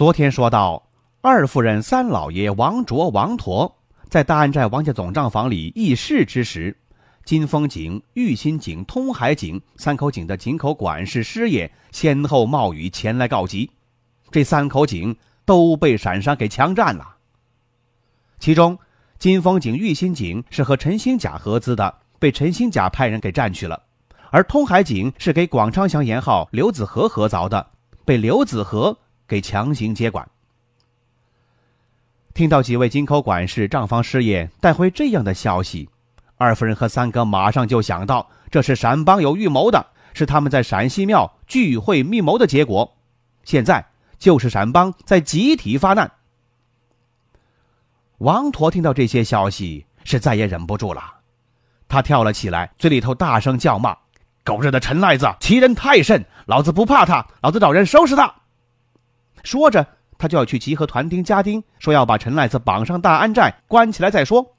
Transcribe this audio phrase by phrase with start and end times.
[0.00, 0.88] 昨天说到，
[1.20, 3.76] 二夫人、三老爷王卓、王陀
[4.08, 6.74] 在大安寨王家总账房里议事之时，
[7.26, 13.70] 金风井、玉心井、通海井三口井的井口管事师爷先后冒雨前来告急，
[14.30, 17.16] 这三口井都被陕商给强占了。
[18.38, 18.78] 其中，
[19.18, 23.78] 金风井、玉心井是和陈兴甲合资的，被陈兴甲派人给占去了；
[24.30, 27.66] 而通海井是给广昌祥盐号刘子和合凿的，
[28.06, 28.96] 被刘子和。
[29.30, 30.28] 给强行接管。
[32.34, 35.88] 听到几位金口管事、账房师爷带回这样的消息，
[36.36, 42.96] 二夫人和三哥马上就想到，这是陕帮有预谋的，是他们在陕西庙聚会密谋的结果。
[43.44, 43.86] 现在
[44.18, 46.10] 就是陕帮在集体发难。
[48.18, 51.02] 王陀听到这些消息，是再也忍不住了，
[51.88, 53.96] 他跳了起来，嘴里头大声叫骂
[54.42, 56.24] ：“狗日的陈赖子，欺人太甚！
[56.46, 58.34] 老子不怕他，老子找人收拾他！”
[59.42, 59.86] 说着，
[60.18, 64.54] 他就要去集合团丁家丁，说要把陈赖子绑上大安寨，关起来再说。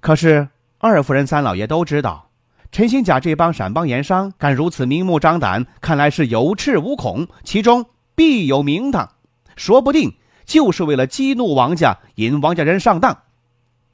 [0.00, 0.48] 可是
[0.78, 2.30] 二夫人、三老爷都知道，
[2.72, 9.12] 陈新甲这帮陕帮盐商敢如此明目张胆，看来是有恃无恐，其中必有名堂，
[9.56, 13.18] 说不定就是为了激怒王家，引王家人上当。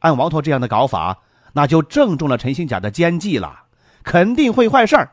[0.00, 1.18] 按王拓这样的搞法，
[1.54, 3.64] 那就正中了陈新甲的奸计了，
[4.04, 5.12] 肯定会坏事儿，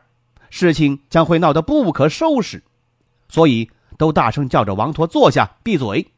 [0.51, 2.63] 事情将会闹得不可收拾。
[3.27, 3.71] 所以。
[3.99, 6.13] 都大声叫着王陀坐下闭嘴。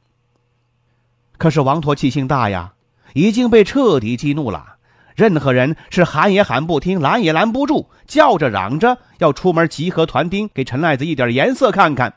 [1.40, 2.74] 可是王陀气性大呀，
[3.16, 4.76] 已经被彻底激怒了。
[5.16, 12.14] 任何人是喊也喊不听，拦也拦不住，叫着嚷着要出门集合团丁，给陈赖子一点颜色看看。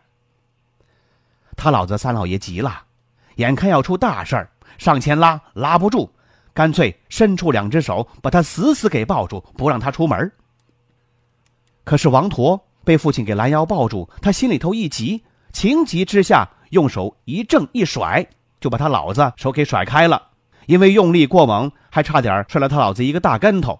[1.56, 2.82] 他老子三老爷急了，
[3.36, 6.10] 眼看要出大事儿，上前拉拉不住，
[6.52, 10.30] 干脆伸出两只手把他死死给抱住，不让他出门。
[11.84, 15.24] 可是王陀被父亲给拦腰抱住，他心里头一急。
[15.54, 18.26] 情急之下，用手一正一甩，
[18.60, 20.20] 就把他老子手给甩开了。
[20.66, 23.78] 因为用力过猛，还差点摔了他老子一个大跟头。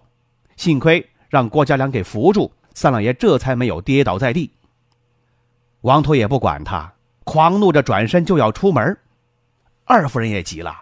[0.55, 4.49] 幸亏让郭家良给扶住，三老爷这才没有跌倒在地。
[5.81, 6.93] 王陀也不管他，
[7.25, 8.97] 狂怒着转身就要出门。
[9.83, 10.73] 二夫人也急了，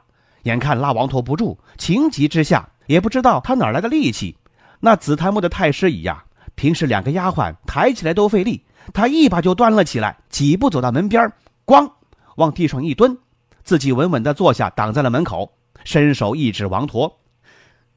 [0.43, 4.37] 眼看拉王陀不住，情急之下也不知道他哪来的力气。
[4.79, 8.63] 那紫檀木的太师椅呀，平时两个丫鬟抬起来都费力。
[8.91, 11.31] 他一把就端了起来，几步走到门边，
[11.65, 11.91] 咣，
[12.35, 13.17] 往地上一蹲，
[13.63, 17.19] 自己稳稳地坐下，挡在了门口，伸手一指王陀：“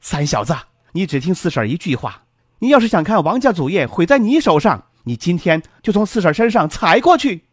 [0.00, 0.54] 三小子，
[0.92, 2.22] 你只听四婶一句话，
[2.60, 7.44] 你要是想看王家祖业毁在你手上，你今天就从四婶身上踩过去。”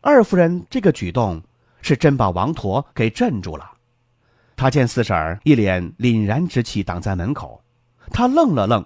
[0.00, 1.40] 二夫人这个举动
[1.80, 3.70] 是真把王陀给镇住了。
[4.56, 7.62] 他见四婶一脸凛然之气挡在门口，
[8.10, 8.84] 他愣了愣。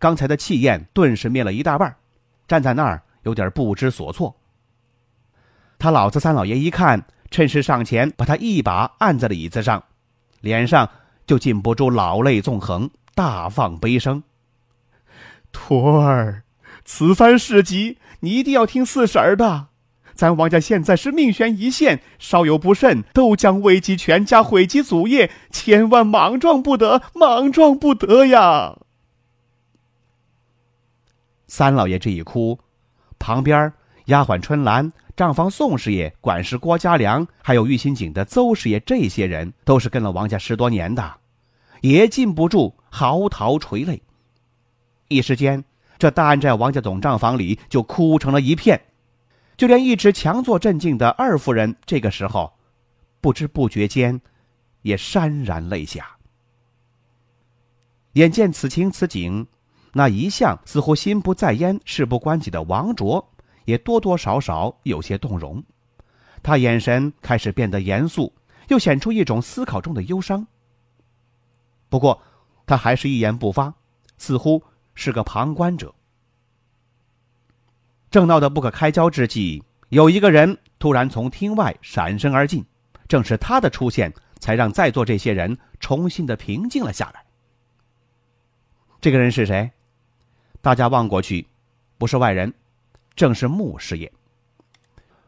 [0.00, 1.94] 刚才的气焰顿时灭了一大半，
[2.48, 4.34] 站在那儿有点不知所措。
[5.78, 9.84] 他老子三老爷一看，趁势上前把他一把按在了椅子上，
[10.40, 10.88] 脸上
[11.26, 14.22] 就禁不住老泪纵横，大放悲声
[15.52, 16.44] ：“徒儿，
[16.84, 19.66] 此番事急，你一定要听四婶儿的。
[20.14, 28.78] 咱王家现在是命悬一线，稍有不慎，都将危及全家，毁及祖业，千万莽撞不得，莽撞不得呀！”
[31.50, 32.56] 三老爷这一哭，
[33.18, 33.72] 旁边
[34.04, 41.12] 丫鬟春兰、账房宋师爷、管事郭家良，还有玉心井的邹师爷，这些人都是跟了王家十多年的，
[41.80, 44.00] 也禁不住嚎啕垂泪。
[45.08, 45.64] 一时间，
[45.98, 48.80] 这大安寨王家总账房里就哭成了一片，
[49.56, 52.52] 就连一直强作镇静的二夫人，这个时候，
[53.20, 54.20] 不知不觉间，
[54.82, 56.16] 也潸然泪下。
[58.12, 59.44] 眼见此情此景。
[59.92, 63.32] 那一向似乎心不在焉、事不关己的王卓，
[63.64, 65.62] 也多多少少有些动容。
[66.42, 68.32] 他眼神开始变得严肃，
[68.68, 70.46] 又显出一种思考中的忧伤。
[71.88, 72.22] 不过，
[72.66, 73.74] 他还是一言不发，
[74.16, 74.62] 似乎
[74.94, 75.92] 是个旁观者。
[78.10, 82.64] 正闹得不可开交之际，有一个人突然从厅外闪身而进，
[83.08, 87.24] 正是他的出现，才让在座这些人重新的平静了下来。
[89.00, 89.70] 这个人是谁？
[90.62, 91.46] 大家望过去，
[91.96, 92.52] 不是外人，
[93.14, 94.10] 正是穆师爷。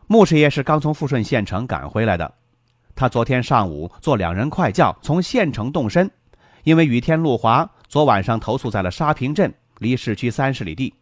[0.06, 2.34] 穆师爷是刚从富顺县城赶回来的，
[2.94, 6.11] 他昨天上午坐两人快轿从县城动身，
[6.64, 10.93] 因为雨天路滑，昨晚上投宿在了沙坪镇，离市区三十里地。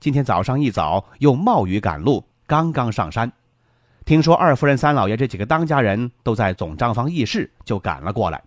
[0.00, 3.30] 今天早上一早又冒雨赶路，刚刚上山，
[4.04, 8.42] 听说二夫人、三老爷这几个当家人都在总账房议事，就赶了过来。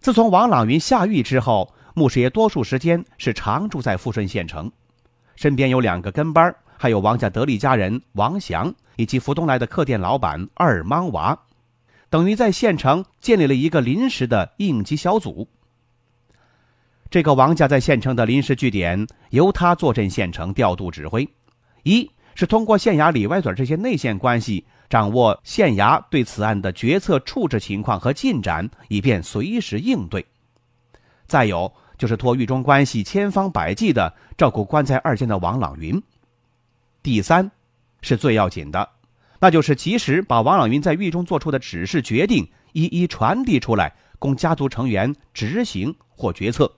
[0.00, 4.70] 自从王朗云下狱之后，穆师爷多数时间是常住在富顺县城，
[5.34, 11.38] 身边有两个跟班，还有王家得力家人王祥以及福东来的客店老板二莽娃，
[12.10, 15.48] 等于在县城建立了一个临时的应急小组。
[17.08, 21.26] 这个王家在县城的临时据点由他坐镇县城调度指挥，
[21.82, 30.20] 一是通过县衙里外嘴这些内线关系，掌握县衙对此案的决策处置情况和进展，以便随时应对；
[31.26, 35.98] 再有就是托狱中关系，千方百计的照顾关在二监的王朗云；
[37.02, 37.50] 第三，
[38.02, 38.88] 是最要紧的，
[39.40, 46.70] 那就是及时把王朗云在狱中做出的指示决定一一传递出来，供家族成员执行或决策。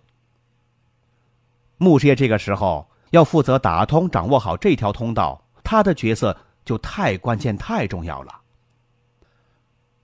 [1.79, 8.35] 穆师爷这个时候要负责打通、掌握好这条通道，他的角色就太关键、太重要了。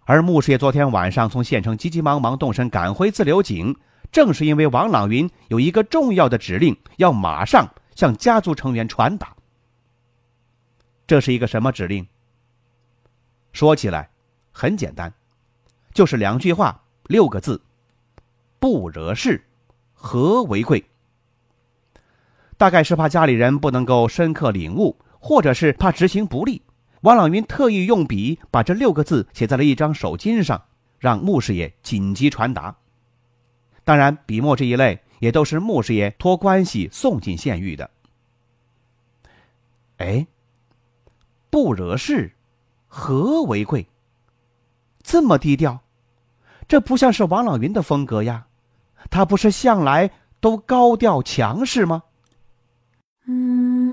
[0.04, 3.74] 而穆师爷昨天晚上从县城急急忙忙动身赶回自流井，
[4.14, 9.34] 正是因为王朗云有一个重要的指令要马上向家族成员传达。
[11.04, 12.06] 这是一个什么指令？
[13.52, 14.08] 说起来
[14.52, 15.12] 很简单，
[15.92, 17.60] 就是两句话，六个字：
[18.60, 19.44] 不惹事，
[19.94, 20.84] 和为贵。
[22.56, 26.62] 大概是怕家里人不能够深刻领悟，或者是怕执行不力，
[27.00, 30.62] 王朗云特意用笔把这六个字写在了一张手巾上，
[31.00, 32.76] 让穆师爷紧急传达。
[33.84, 37.90] 当然，笔墨这一类也都是穆师爷托关系送进县狱的。
[39.98, 40.26] 哎，
[41.50, 42.32] 不惹事，
[42.88, 43.86] 和为贵。
[45.02, 45.82] 这么低调，
[46.66, 48.46] 这不像是王朗云的风格呀，
[49.10, 50.10] 他不是向来
[50.40, 52.04] 都高调强势吗？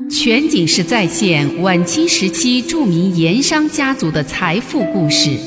[0.10, 5.38] 全景式再现晚清时期著名盐商家族的财富故事，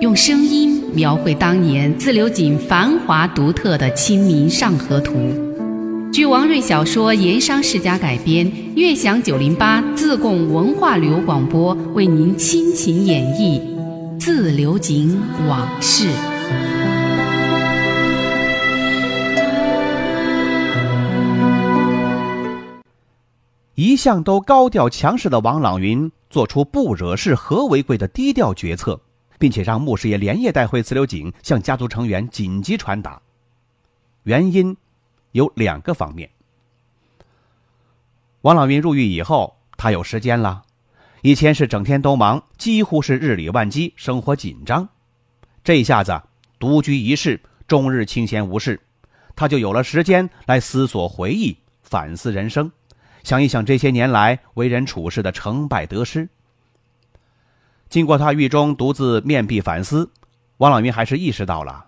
[0.00, 5.14] 用声音描绘当年自流井繁华独特的《清明上河图》。
[6.12, 13.60] 据王瑞小说《盐商世家》改编，悦享九零八自贡文化旅游广播为您倾情演绎
[14.18, 16.08] 自流井往事。
[23.74, 29.00] 一向都高调强势的王朗云做出不惹事和为贵的低调决策，
[29.38, 33.20] 并且让穆师爷连夜带回磁流井向家族成员紧急传达。
[34.24, 34.76] 原因
[35.32, 36.28] 有两个方面。
[38.42, 40.62] 王朗云入狱以后，他有时间了，
[41.22, 44.88] 以前是整天都忙，几乎是日理万机，生活紧张。
[45.64, 46.20] 这一下子
[46.58, 48.80] 独居一室，终日清闲无事，
[49.34, 52.70] 他就有了时间来思索、回忆、反思人生。
[53.24, 56.28] 想一想这些年来为人处事的成败得失。
[57.88, 60.10] 经过他狱中独自面壁反思，
[60.58, 61.86] 王朗云还是意识到了，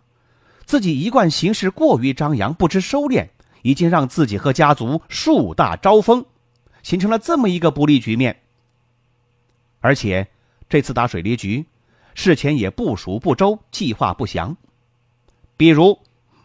[0.64, 3.28] 自己一贯行事过于张扬，不知收敛，
[3.62, 6.24] 已经让自己和家族树大招风，
[6.82, 8.40] 形成了这么一个不利局面。
[9.80, 10.28] 而且
[10.68, 11.66] 这次打水利局，
[12.14, 14.56] 事前也部署不周，计划不详。
[15.56, 15.98] 比如，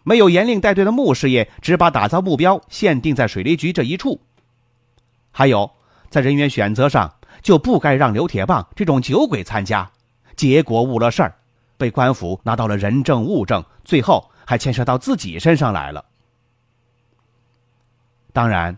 [0.04, 4.20] 没有严令带队的穆师爷，只把打造目标限定在水利局这一处。
[5.32, 5.72] 还有，
[6.10, 7.15] 在人员选择上
[7.46, 9.92] 就不该让刘铁棒这种酒鬼参加，
[10.36, 11.38] 结果误了事儿，
[11.78, 16.04] 被官府拿到了人证物证，最后还牵涉到自己身上来了。
[18.34, 18.76] 当然，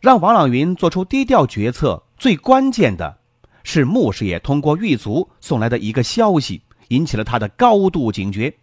[0.00, 3.18] 让王朗云做出低调决策，最关键的
[3.64, 8.54] 是穆师爷通过狱卒送来的一个消息，引起了他的高度警觉。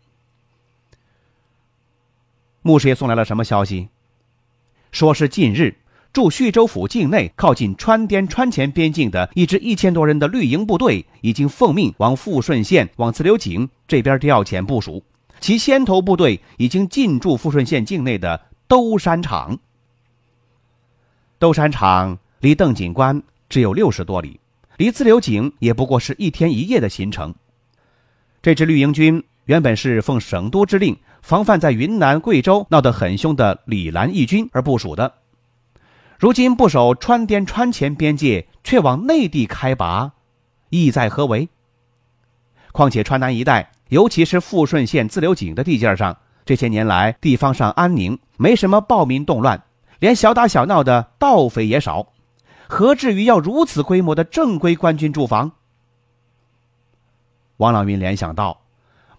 [2.64, 3.88] 穆师爷送来了什么消息？
[4.92, 5.78] 说是近日。
[6.16, 15.04] 驻叙州府境内靠近川滇川黔边境的一支一千多人的绿营部队，已经奉命往富顺县、往自流井这边调遣部署。
[15.42, 19.60] 其先头部队已经进驻富顺县境内的兜山场。
[21.38, 24.40] 兜山场离邓警官只有六十多里，
[24.78, 27.36] 离自流井也不过是一天一夜的行程。
[28.42, 35.12] 这支绿营军原本是奉省都之令，防范在云南、贵州闹得很凶的李兰义军而部署的。
[36.26, 40.14] 如今不守川滇川黔边界，却往内地开拔，
[40.72, 41.50] 意在何为？
[42.72, 49.66] 况且川南一带，尤其是富顺县自流井的地界上，这些年来地方上安宁，没什么暴民动乱，
[50.00, 52.08] 连小打小闹的盗匪也少。
[52.68, 55.52] 何至于要如此规模的正规官军驻防？
[57.58, 58.62] 王朗云联想到，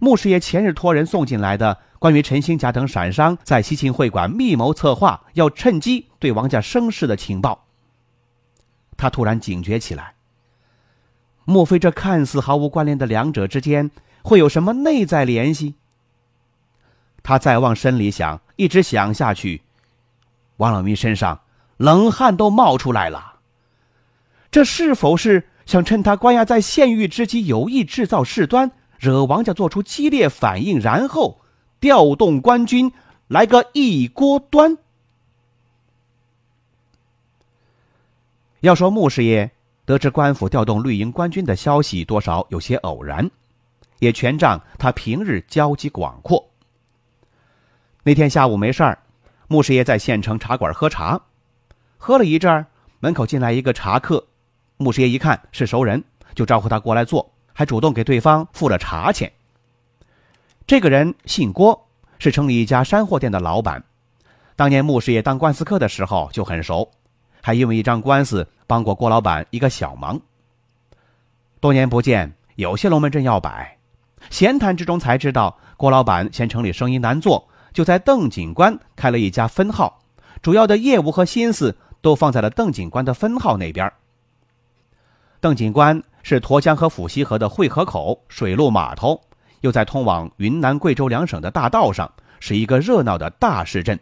[0.00, 7.66] 穆师爷前日托人送进来的关于陈兴甲等闪商在西庆会馆密谋策划，要趁机对王家生事的情报。
[8.96, 10.14] 他突然警觉起来。
[11.44, 13.90] 莫非这看似毫无关联的两者之间
[14.22, 15.74] 会有什么内在联系？
[17.22, 19.62] 他再往深里想，一直想下去，
[20.56, 21.40] 王老民身上
[21.76, 23.36] 冷汗都冒出来了。
[24.50, 31.40] 这是否是想趁他关押在县狱之机，有意制造事端，惹王家做出激烈反应，然后
[31.80, 32.92] 调动官军
[33.28, 34.76] 来个一锅端？
[38.60, 39.50] 要说穆师爷。
[39.84, 43.30] 得知官府调动绿营官军的消息，多少有些偶然，
[44.00, 46.44] 也全仗他平日交际广阔。
[48.02, 48.98] 那天下午没事儿，
[49.46, 51.20] 穆师爷在县城茶馆喝茶，
[51.98, 52.66] 喝了一阵儿，
[52.98, 54.26] 门口进来一个茶客，
[54.76, 56.02] 穆师爷一看是熟人，
[56.34, 59.32] 就招呼他过来坐，还主动给对方付了茶钱。
[60.66, 61.86] 这个人姓郭，
[62.18, 63.80] 是城里一家山货店的老板，
[64.56, 66.90] 当年穆师爷当官司客的时候就很熟。
[67.40, 70.20] 还因为一张官司帮过郭老板一个小忙。
[71.60, 73.78] 多年不见，有些龙门阵要摆。
[74.28, 80.00] 闲谈之中才知道，郭老板嫌城里生意难做，就在邓警官开了一家分号，
[80.42, 83.92] 主要的业务和心思都放在了邓警官的分号那边。
[85.40, 89.20] 邓警官是沱江和抚溪河的汇合口水陆码头，
[89.66, 92.08] 又在通往云南、贵州两省的大道上，
[92.38, 93.98] 是一个热闹的大市镇。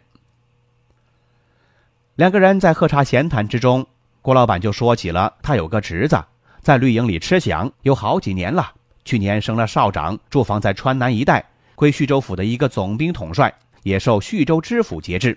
[2.13, 3.83] 两个人在喝茶闲谈之中，
[4.21, 6.23] 郭老板就说起了他有个侄子
[6.61, 8.71] 在绿营里吃饷有好几年了，
[9.05, 11.43] 去年升了少长，驻防在川南一带，
[11.73, 15.35] 归徐州府的一个总兵统帅，也受徐州知府节制。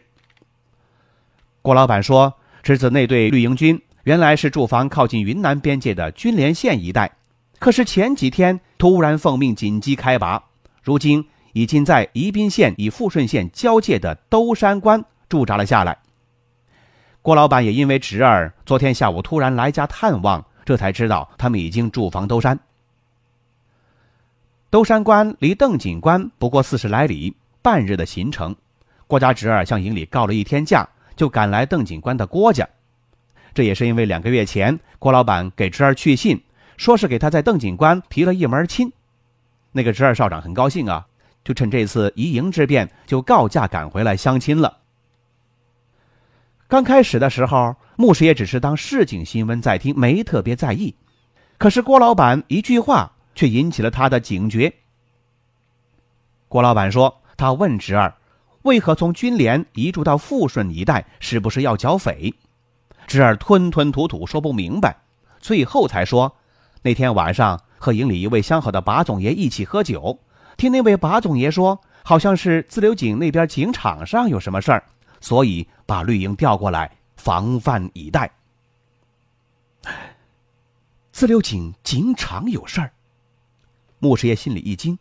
[1.63, 7.11] 郭老板说，侄子那队绿营军原来是驻防靠近云南边界的军连县一带，
[7.59, 10.43] 可是前几天突然奉命紧急开拔，
[10.83, 15.99] 如今已经在宜宾县与富顺县交界的兜山关驻扎了下来。
[17.21, 22.59] 郭老板也因为侄儿昨天下午突然来家探望，这才知道他们已经驻防兜山。
[24.71, 28.55] 兜山关离邓警官不过四十来里，半日的行程。
[29.07, 32.69] 郭家侄儿向营里告了一天假，就赶来邓警官的郭家。
[33.53, 36.41] 这也是因为两个月前郭老板给侄儿去信，
[36.79, 38.91] 说是给他在邓警官提了一门亲。
[39.73, 41.07] 那个侄儿少长很高兴啊，
[41.45, 44.79] 就趁这次移营之便，就告假赶回来相亲了。
[46.67, 50.95] 刚开始的时候，牧师也只是当市井新闻在听，没特别在意。
[51.59, 54.73] 可是郭老板一句话却引起了他的警觉。
[56.47, 58.15] 郭老板说：“他问侄儿，
[58.63, 62.33] 为何从军连移驻到富顺一带，是不是要剿匪？”
[63.09, 64.97] 侄儿吞吞吐吐说不明白，
[65.41, 66.37] 最后才说
[66.89, 70.19] ：“那天晚上和营里一位相好的把总爷一起喝酒，
[70.57, 74.83] 听那位把总爷说，好像是自流井那边井场上有什么事儿。”
[75.21, 78.31] 所以把绿营调过来防范以待。
[81.13, 82.91] 自流井井场有事儿，
[83.99, 84.99] 穆师爷心里一惊，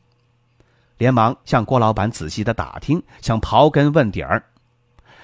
[0.97, 4.43] 连忙向郭老板仔细的打听，想刨根问底儿。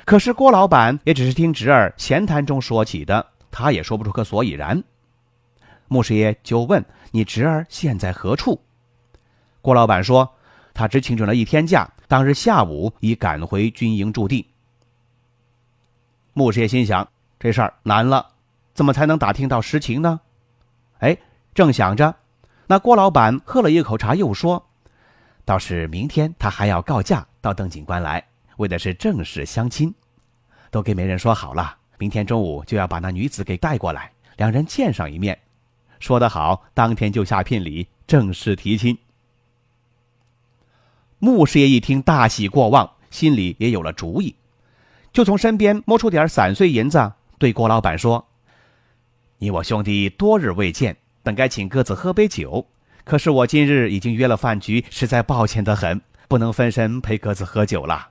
[0.05, 4.82] 可是郭老板也只是听侄儿闲谈中说起的，他也说不出个所以然。
[5.94, 6.84] 穆师爷就问
[7.14, 8.60] ：“你侄儿现在何处？”
[9.62, 10.34] 郭老板说
[10.74, 14.50] ：“他只请准了一天假，当日下午已赶回军营驻地。”
[16.34, 17.08] 穆师爷心想：
[17.40, 18.28] 这事儿难了，
[18.74, 20.20] 怎么才能打听到实情呢？
[20.98, 21.16] 哎，
[21.54, 22.16] 正想着，
[22.66, 24.66] 那郭老板喝了一口茶，又说
[25.46, 28.26] ：“倒是明天他还要告假到邓警官来，
[28.58, 29.94] 为的是正式相亲，
[30.72, 35.38] 都给媒人说好了，明天中午就要把那女子给带过来，两人见上一面。
[36.04, 38.98] 说得好，当天就下聘礼，正式提亲。”
[41.18, 44.36] 穆师爷一听，大喜过望，心里也有了主意。
[45.14, 48.28] 就从身边摸出点散碎银子，对郭老板说
[49.40, 52.68] ：“你我兄弟多日未见，本该请鸽子喝杯酒，
[53.06, 58.10] 可是我今日已经约了饭局，实在抱歉得很，不能分身陪鸽子喝酒了。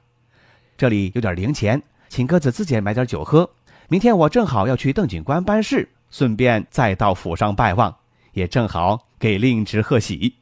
[0.79, 3.51] 这里有点零钱，请鸽子自己买点酒喝。
[3.89, 7.92] 明天我正好要去邓警官办事，顺便再到府上拜望，
[8.35, 10.33] 也正好给令侄贺喜。”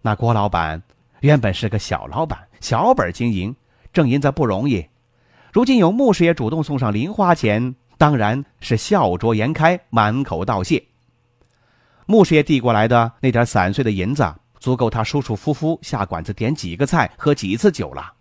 [0.00, 0.80] 那郭老板
[1.18, 3.52] 原本是个小老板，小本经营。
[3.92, 4.84] 挣银子不容易，
[5.52, 10.82] 如今有穆师爷主动送上零花钱，当然是笑逐颜开，满口道谢。
[12.06, 18.12] 穆师爷递过来的那点散碎的银子，足够他舒舒服服下馆子点几个菜，喝几次酒了。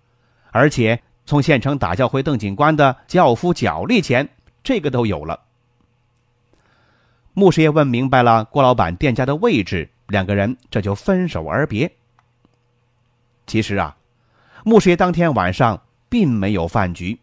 [0.51, 4.29] 而且从县城打教回邓警官的轿夫脚力钱，
[4.63, 5.41] 这个都有了。
[7.33, 11.91] 穆师爷问明白了郭老板店家的位置，两个人这就分手而别。
[13.47, 13.97] 其实啊，
[14.63, 17.19] 穆师爷当天晚上并没有饭局，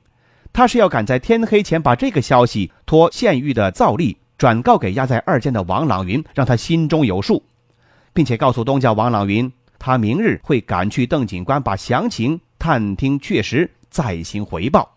[0.52, 7.42] 他是要赶在天黑前把这个消息托县狱的造例转告给押在二监的王朗云，让他心中有数，
[8.12, 14.97] 并且告诉东家王朗云，他明日会赶去邓警官把详情探听确实，再行回报。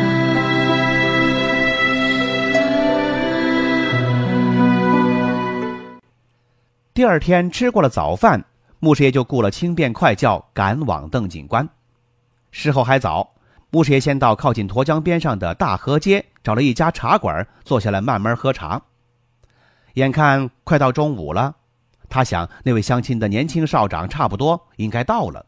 [6.93, 8.43] 第二天吃过了早饭，
[8.79, 11.67] 穆师爷就雇了轻便快轿赶往邓警官。
[12.51, 13.33] 时候还早，
[13.69, 18.81] 穆师爷先到靠近沱江边上的大河街找了一家茶馆，坐下来慢慢喝茶。
[19.93, 21.55] 眼看快到中午了，
[22.09, 25.45] 他想那位相亲的年轻少长差不多应该到了，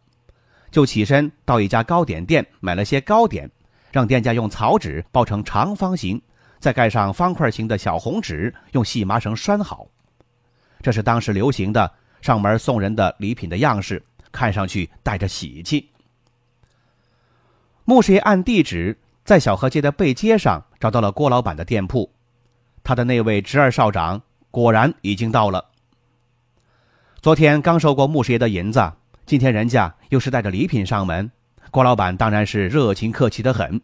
[0.72, 3.52] 就起身到一家糕点店买了些糕点，
[3.92, 6.22] 让店家用草纸包成长方形，
[6.60, 9.86] 再盖上方块形的小红纸，用细麻绳拴好。
[10.84, 11.90] 这是当时流行的
[12.22, 15.90] 上门送人的礼品的样式，看上去带着喜气。
[17.86, 22.12] 穆师爷按地址在小河街的背街上找到了郭老板的店铺，
[22.84, 24.22] 他的那位侄儿少长
[24.52, 25.70] 果然已经到了。
[27.22, 28.92] 昨天刚收过穆师爷的银子，
[29.26, 31.32] 今天人家又是带着礼品上门，
[31.72, 33.82] 郭老板当然是热情客气的很。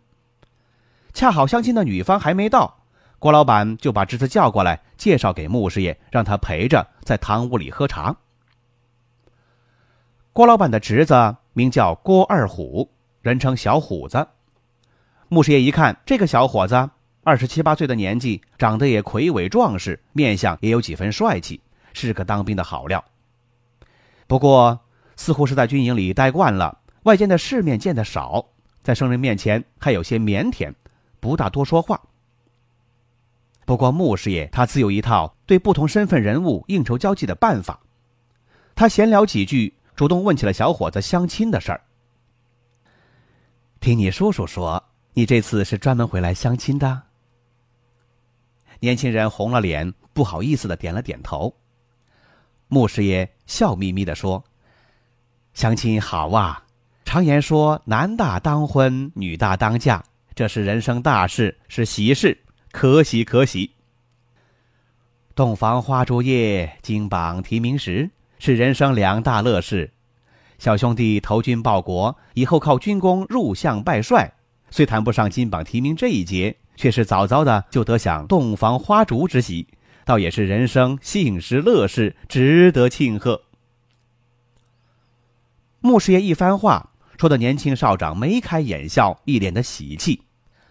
[1.14, 2.79] 恰好相亲的女方还没到。
[3.20, 8.16] 郭老板就把侄子叫过来，介绍给穆师爷，让他陪着在堂屋里喝茶。
[10.32, 12.90] 郭老板的侄子名叫郭二虎，
[13.22, 14.26] 人称小虎子。
[15.28, 16.90] 穆师爷一看，这个小伙子
[17.24, 21.60] 二十七八岁的年纪，长得也魁伟壮实，面相也有几分帅气，
[21.92, 23.04] 是个当兵的好料。
[24.28, 24.80] 不过，
[25.18, 28.46] 似乎是在军营里待惯了，外间的世面见得少，
[28.82, 30.74] 在生人面前还有些腼腆，
[31.20, 32.00] 不大多说话。
[33.70, 37.80] 不过，穆师爷他自有一套对不同身份人物应酬交际的办法。
[38.74, 41.82] 他闲聊几句，主动问起了小伙子相亲的事儿。
[43.80, 47.00] 听你叔叔说，你这次是专门回来相亲的。
[48.80, 51.56] 年轻人红了脸，不好意思的点了点头。
[52.70, 54.44] 穆师爷笑眯眯的说
[55.54, 56.64] ：“相亲好啊，
[57.06, 60.04] 常言说男大当婚，女大当嫁，
[60.34, 62.36] 这是人生大事，是喜事。”
[62.72, 63.72] 可喜可喜！
[65.34, 69.92] 洞房花烛夜，金榜题名时，是人生两大乐事。
[70.60, 74.34] 小兄弟投军报国，以后靠军功入相拜帅，
[74.70, 79.68] 虽谈不上金榜题名这一节，却是早早的就得享洞房花烛之喜，
[80.06, 83.44] 倒也是人生幸事乐事，值得庆贺。
[85.80, 90.22] 穆师爷一番话说的，年轻少长眉开眼笑，一脸的喜气。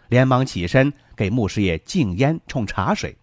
[0.08, 3.16] 连忙起身给穆师爷敬烟冲茶水，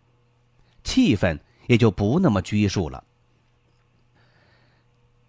[0.84, 3.02] 气氛也就不那么拘束了。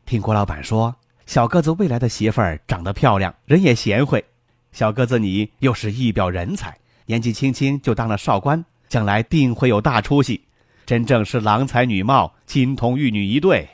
[0.04, 0.92] 听郭老板说，
[1.26, 4.24] 小个子未来的媳妇儿长得漂亮，人也贤惠，
[4.72, 10.44] 小个子你又是一表人才，年纪轻轻就当了少官，将来定会有大出息，
[10.84, 13.68] 真正是郎才女貌，金童玉女一对。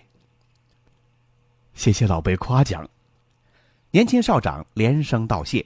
[1.73, 2.87] 谢谢老辈夸奖，
[3.91, 5.65] 年轻少长连声道谢。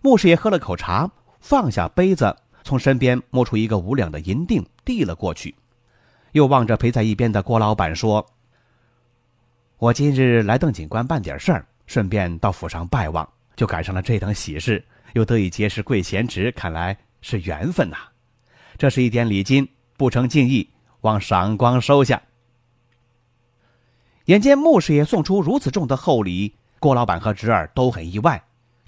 [0.00, 1.10] 穆师爷喝了口茶，
[1.42, 5.54] 放下杯子，从身边摸出一个五两的银锭，递了过去，
[6.30, 8.24] 又望着陪在一边的郭老板说
[9.76, 14.82] ：“我今日来邓警官办点事儿，顺便到府上拜望，就赶上了这等喜事，
[15.14, 17.96] 又得以结识贵贤侄，看来是缘分呐。
[18.78, 22.22] 这是一点礼金，不成敬意，望赏光收下。”
[24.26, 28.40] 眼见穆师爷送出如此重的厚礼，郭老板和侄儿都很意外。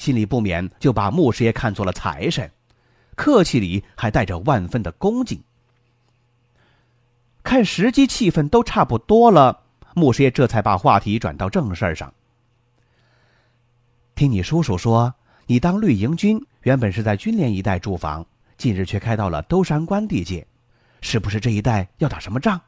[0.05, 2.53] 心里不免就把穆师爷看作了财神，
[3.15, 5.43] 客气里还带着万分的恭敬。
[7.43, 9.63] 看时机气氛都差不多了，
[9.95, 12.13] 穆师爷这才把话题转到正事儿上。
[14.15, 15.15] 听你叔叔说，
[15.47, 18.27] 你当绿营军原本是在军连一带驻防，
[18.59, 20.47] 近日却开到了兜山关地界，
[21.01, 22.61] 是不是这一带要打什么仗？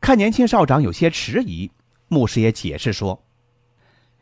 [0.00, 1.70] 看年轻少长有些迟疑，
[2.08, 3.22] 穆师爷解释说。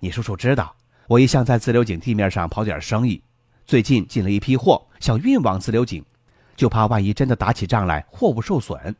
[0.04, 0.74] 你叔叔知道，
[1.06, 3.22] 我一向在自流井地面上跑点生意，
[3.64, 6.04] 最近进了一批货，想运往自流井，
[6.56, 8.96] 就怕万一真的打起仗来，货物受损。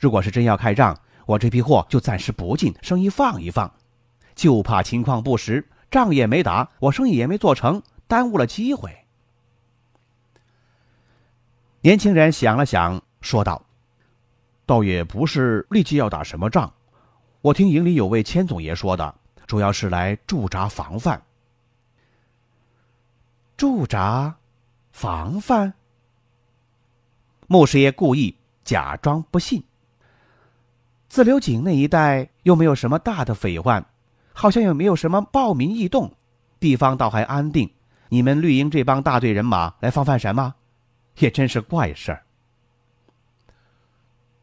[0.00, 3.72] 如果是真要开仗，我这批货就暂时不进，生意放一放，
[4.34, 8.90] 就怕情况不实，仗也没打，我生意也没做成，耽误了机会。”
[11.82, 13.64] 年轻人想了想，说道
[14.66, 16.72] ：“倒也不是立即要打什么仗，
[17.42, 19.14] 我听营里有位千总爷说的，
[19.46, 21.22] 主要是来驻扎防范。
[23.56, 24.36] 驻扎，
[24.92, 25.72] 防范。”
[27.48, 29.62] 穆师爷故意假装不信。
[31.08, 33.86] 自流井那一带又没有什么大的匪患，
[34.32, 36.12] 好像也没有什么暴民异动，
[36.58, 37.70] 地方倒还安定。
[38.08, 40.54] 你们绿营这帮大队人马来防范什么？
[41.18, 42.24] 也真是怪事儿。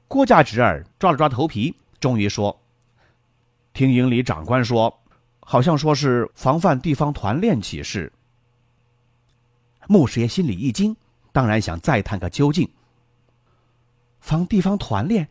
[0.07, 2.59] 郭家侄儿抓了抓头皮，终于说
[3.73, 5.01] ：“听营里长官说，
[5.39, 8.11] 好像说是防范地方团练起事。”
[9.89, 10.95] 穆师爷心里一惊，
[11.31, 12.69] 当然想再探个究竟。
[14.21, 15.27] 防地方团练，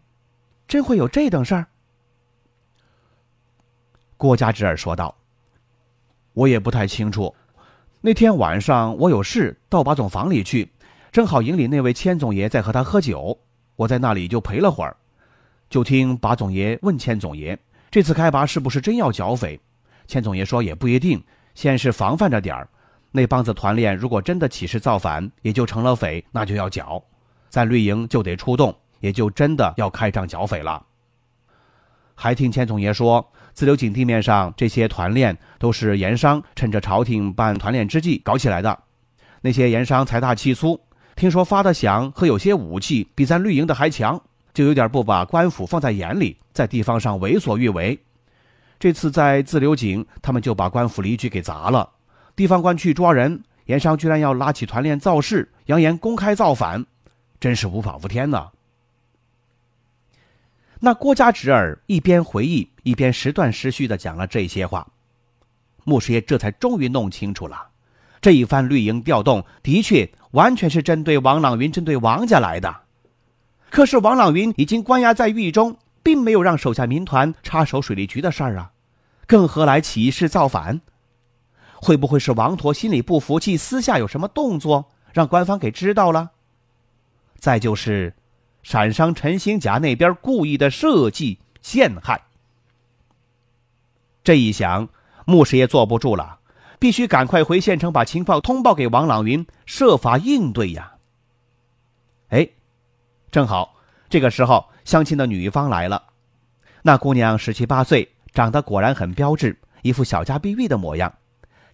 [0.69, 1.67] 真会有这等事儿？
[4.19, 5.17] 郭家侄儿说道
[6.35, 7.35] ：“我也不太清楚。
[8.03, 10.71] 那天晚上我有事到把总房里去。”
[11.13, 13.39] 正好营里那位千总爷在和他喝酒，
[13.77, 14.97] 我在那里就陪了会儿，
[15.69, 17.59] 就听把总爷问千总爷
[17.93, 19.61] ：“这次开拔是不是真要剿匪？”
[20.09, 21.23] 千总爷说：“也不一定，
[21.55, 22.67] 先是防范着点儿。
[23.11, 27.05] 那帮子团练如果真的起事造反，也就成了匪，那就要剿。
[27.51, 30.83] 咱绿营就得出动，也就真的要开仗剿匪了。”
[32.17, 38.79] 还听千总爷说，自流井地面上这些团练都是盐商趁着朝廷办团练之际搞起来的，
[39.43, 40.81] 那些盐商财大气粗。
[41.15, 44.23] 听说发的饷和有些武器比咱绿营的还强，
[44.53, 47.99] 就有点不把官府放在眼里，在地方上为所欲为。
[48.79, 51.89] 这次在自流井，他们就把官府离局给砸了。
[52.35, 56.85] 地方官去抓人，盐商居然要拉起团练造势，扬言公开造反，
[57.39, 58.51] 真是无法无天呐！
[60.81, 64.87] 那郭家侄儿一边回忆，一边时断时续的讲了这些话。
[65.85, 67.69] 穆师爷这才终于弄清楚了，
[68.21, 70.11] 这一番绿营调动的确。
[70.33, 72.82] 完全是针对王朗云，针对王家来的。
[73.73, 78.71] 可是王朗云已经关押在狱中，并没有让手下民团插手水利局的事儿啊，
[79.27, 80.83] 更何来起事造反？
[81.77, 86.33] 会不会是王陀心里不服气，私下有什么动作，让官方给知道了？
[87.39, 88.15] 再就是，
[88.63, 92.21] 陕商陈兴甲那边故意的设计陷害。
[94.23, 94.87] 这一想，
[95.25, 96.41] 穆师爷坐不住了。
[96.79, 100.92] 必须赶快回县城把情报通报给王朗云，设法应对呀。
[103.33, 103.75] 正好
[104.11, 106.01] 这个时候，相亲的女方来了。
[106.83, 111.11] 那姑娘十七八岁，长得果然很标致，一副小家碧玉的模样。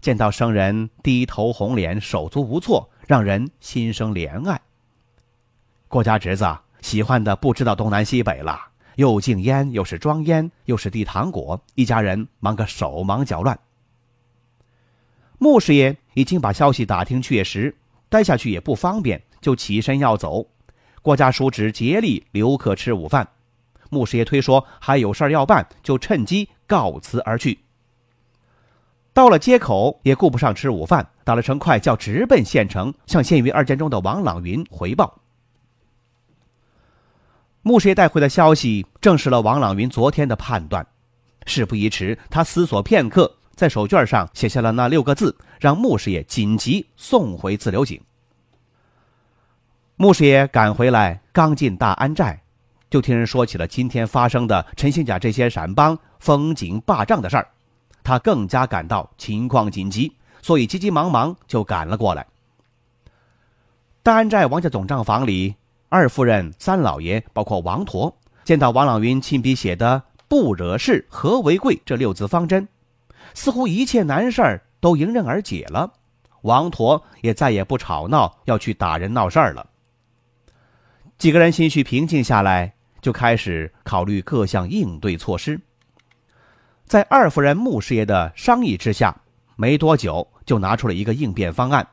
[0.01, 4.61] 见到生人，低头红脸，手足无措，让人心生怜爱。
[5.89, 6.47] 郭家侄子
[6.81, 8.57] 喜欢的不知道东南西北了，
[8.95, 13.59] 又敬烟，又是装烟，又是递糖果，一家人忙个手忙脚乱。
[15.39, 17.77] 穆师爷已经把消息打听确实，
[18.09, 20.47] 待下去也不方便，就起身要走。
[21.09, 23.27] 郭家叔侄竭力留客吃午饭，
[23.89, 27.59] 穆师爷推说还有事要办，就趁机告辞而去。
[29.15, 35.19] 到了街口，也顾不上吃午饭，打了成快叫，直奔县城，向县狱二监中的王朗云回报。
[37.63, 40.87] 穆师爷带回的消息证实了王朗云昨天的判断。
[41.47, 43.35] 事不宜迟，他思索片刻。
[43.55, 47.99] 在手绢上写下了那六个字，让穆师爷紧急送回自流井。
[50.01, 52.41] 穆师爷赶回来，刚进大安寨，
[52.89, 57.49] 就听人说起了今天发生的陈兴甲这些陕帮封井霸占的事儿，
[58.05, 62.25] 他更加感到情况紧急，所以急急忙忙就赶了过来。
[64.05, 65.57] 大安寨王家总账房里，
[65.89, 72.69] 二夫人、三老爷，包括王陀，见到王朗云亲笔写的“不惹事，和为贵”这六字方针。
[73.35, 75.93] 似乎一切难事儿都迎刃而解了，
[76.43, 79.67] 王陀也再也不吵闹，要去打人闹事儿了。
[81.19, 85.61] 几个人心绪平静下来，就开始考虑各项应对措施。
[86.87, 89.21] 在二夫人穆师爷的商议之下，
[89.57, 91.89] 没多久就拿出了一个应变方案：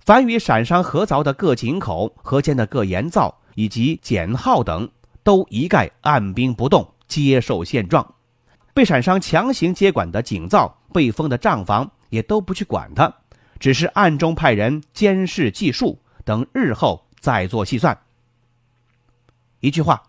[0.00, 4.86] 凡与陕商合凿的各井口、河间的各盐灶以及简号等，
[5.22, 8.14] 都一概按兵不动，接受现状。
[8.74, 13.10] 被陕商强行接管的井灶、被封的账房，也都不去管它，
[13.58, 17.98] 只是暗中派人监视计数，等日后再做细算。
[19.62, 20.02] 一句话，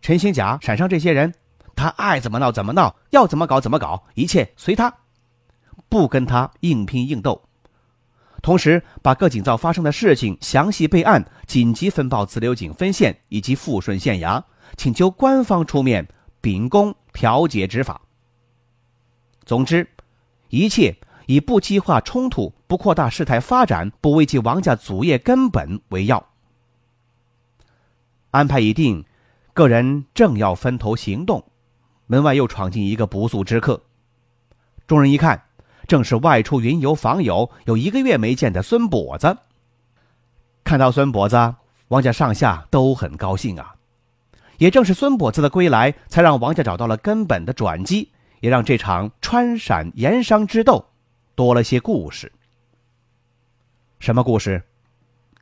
[0.00, 1.32] 陈兴甲、陕商这些人，
[1.76, 4.92] 他爱怎么闹怎么闹，要怎么搞怎么搞，一切随他，
[5.88, 7.40] 不跟他硬拼硬斗。
[8.42, 14.42] 同时，把各井灶发生的事情详细备案，紧急分报自流井分县以及富顺县衙，
[14.76, 16.08] 请求官方出面
[16.40, 18.00] 秉公调解执法。
[19.44, 19.88] 总之，
[20.48, 26.27] 一切以不激化冲突、不扩大事态发展、不危及王家祖业根本为要。
[28.30, 29.04] 安排已定，
[29.54, 31.44] 个人正要分头行动，
[32.06, 33.82] 门外又闯进一个不速之客。
[34.86, 35.42] 众人一看，
[35.86, 39.36] 正是外出云游访友有一个月没见的孙跛子。
[40.64, 41.56] 看到孙跛子，
[41.88, 43.74] 王家上下都很高兴啊。
[44.58, 48.12] 也正是孙跛子的归来，才让王家找到了根本的转机。
[48.40, 50.86] 也让这场川陕盐商之斗
[51.34, 52.30] 多了些故事。
[53.98, 54.62] 什么故事？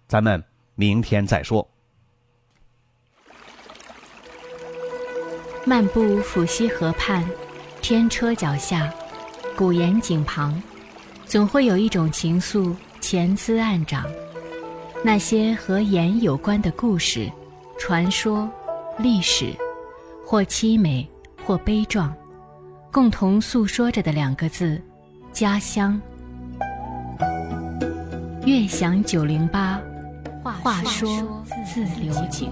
[0.09, 0.43] 咱们
[0.77, 1.69] 明天再说。
[5.69, 7.25] 漫步抚溪河畔，
[7.83, 8.89] 天车脚下，
[9.57, 10.63] 古岩井旁，
[11.25, 14.05] 总会有一种情愫潜滋暗长。
[15.03, 17.29] 那些和盐有关的故事、
[17.81, 18.49] 传说、
[18.97, 19.53] 历史，
[20.25, 21.05] 或凄美，
[21.45, 22.15] 或悲壮。
[22.93, 24.81] 共同诉说着的两个字：
[25.33, 26.01] 家乡。
[28.45, 29.81] 悦享九零八，
[30.45, 32.49] 话说自流井。